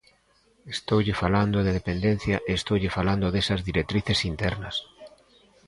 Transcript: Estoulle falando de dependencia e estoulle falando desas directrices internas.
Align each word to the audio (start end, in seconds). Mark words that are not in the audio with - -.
Estoulle 0.75 1.13
falando 1.23 1.57
de 1.65 1.75
dependencia 1.79 2.37
e 2.49 2.51
estoulle 2.59 2.95
falando 2.97 3.27
desas 3.35 3.61
directrices 3.69 4.19
internas. 4.31 4.75